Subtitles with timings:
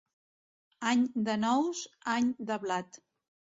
[0.91, 1.83] Any de nous,
[2.17, 3.01] any de blat.